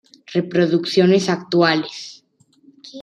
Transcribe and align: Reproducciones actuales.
Reproducciones 0.33 1.29
actuales. 1.29 2.23